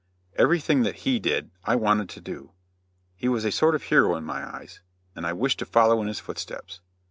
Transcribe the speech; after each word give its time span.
]Everything 0.43 0.81
that 0.81 1.01
he 1.05 1.19
did, 1.19 1.51
I 1.63 1.75
wanted 1.75 2.09
to 2.09 2.21
do. 2.21 2.53
He 3.15 3.27
was 3.27 3.45
a 3.45 3.51
sort 3.51 3.75
of 3.75 3.83
hero 3.83 4.15
in 4.15 4.23
my 4.23 4.43
eyes, 4.55 4.81
and 5.15 5.27
I 5.27 5.33
wished 5.33 5.59
to 5.59 5.65
follow 5.67 6.01
in 6.01 6.07
his 6.07 6.19
footsteps. 6.19 6.79